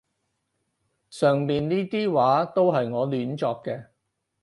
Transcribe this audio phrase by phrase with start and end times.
[1.11, 3.89] 上面呢啲話都係我亂作嘅